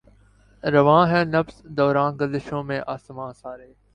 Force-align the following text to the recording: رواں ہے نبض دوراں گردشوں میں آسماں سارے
رواں 0.63 1.03
ہے 1.07 1.23
نبض 1.25 1.55
دوراں 1.77 2.11
گردشوں 2.19 2.63
میں 2.63 2.79
آسماں 2.87 3.31
سارے 3.33 3.71